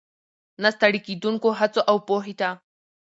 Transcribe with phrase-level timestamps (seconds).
[0.61, 2.49] ،نه ستړې کېدونکو هڅو، او پوهې ته